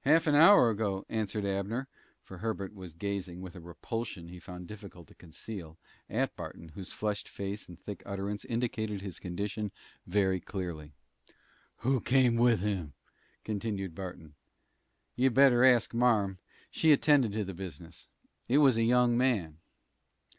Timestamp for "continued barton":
13.44-14.34